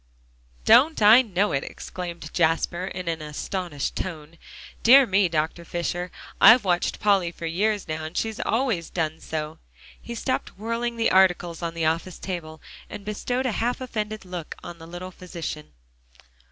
"Don't 0.65 0.99
I 1.03 1.21
know 1.21 1.51
it?" 1.51 1.63
exclaimed 1.63 2.33
Jasper, 2.33 2.85
in 2.85 3.07
an 3.07 3.21
astonished 3.21 3.95
tone. 3.95 4.39
"Dear 4.81 5.05
me, 5.05 5.29
Dr. 5.29 5.63
Fisher, 5.63 6.09
I've 6.41 6.65
watched 6.65 6.99
Polly 6.99 7.31
for 7.31 7.45
years 7.45 7.87
now. 7.87 8.05
And 8.05 8.17
she's 8.17 8.39
always 8.39 8.89
done 8.89 9.19
so." 9.19 9.59
He 10.01 10.15
stopped 10.15 10.57
whirling 10.57 10.97
the 10.97 11.11
articles 11.11 11.61
on 11.61 11.75
the 11.75 11.85
office 11.85 12.17
table, 12.17 12.63
and 12.89 13.05
bestowed 13.05 13.45
a 13.45 13.51
half 13.51 13.79
offended 13.79 14.25
look 14.25 14.55
on 14.63 14.79
the 14.79 14.87
little 14.87 15.11
physician. 15.11 15.73